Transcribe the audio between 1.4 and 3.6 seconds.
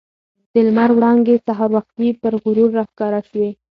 سهار وختي پر غرو راښکاره شوې.